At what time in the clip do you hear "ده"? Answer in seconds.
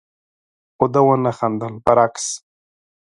0.93-1.01